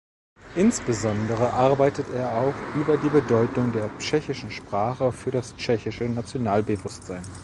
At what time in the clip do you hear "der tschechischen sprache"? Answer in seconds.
3.71-5.11